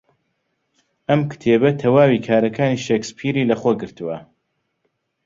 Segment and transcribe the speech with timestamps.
[1.09, 4.17] ئەم کتێبە تەواوی کارەکانی شکسپیری لەخۆ گرتووە.